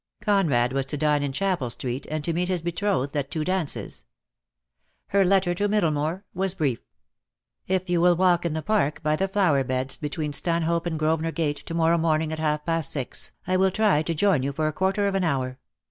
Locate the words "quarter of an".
14.73-15.23